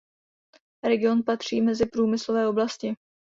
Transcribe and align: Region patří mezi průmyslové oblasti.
Region 0.83 1.23
patří 1.23 1.61
mezi 1.61 1.85
průmyslové 1.85 2.47
oblasti. 2.47 2.93